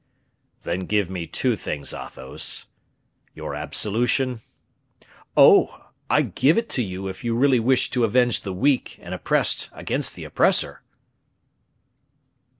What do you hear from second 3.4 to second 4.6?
absolution."